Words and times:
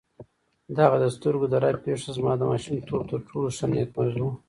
دغه 0.77 0.95
د 1.03 1.05
سترګو 1.15 1.45
د 1.49 1.55
رپ 1.63 1.77
پېښه 1.85 2.09
زما 2.17 2.33
د 2.37 2.41
ماشومتوب 2.51 3.01
تر 3.11 3.19
ټولو 3.27 3.47
ښه 3.57 3.65
نېکمرغي 3.71 4.21
وه. 4.25 4.33